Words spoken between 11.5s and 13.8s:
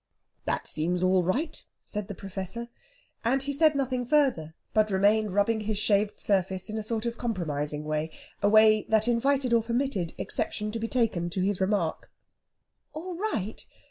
remark. "All right?